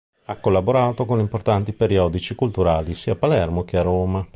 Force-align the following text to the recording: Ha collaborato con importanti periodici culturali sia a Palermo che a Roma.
Ha 0.25 0.39
collaborato 0.39 1.05
con 1.05 1.19
importanti 1.19 1.73
periodici 1.73 2.33
culturali 2.33 2.95
sia 2.95 3.13
a 3.13 3.17
Palermo 3.17 3.63
che 3.63 3.77
a 3.77 3.83
Roma. 3.83 4.27